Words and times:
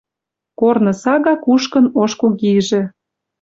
Корны 0.59 0.93
сага 1.01 1.33
кушкын 1.45 1.85
ош 2.01 2.11
кугижӹ. 2.19 2.81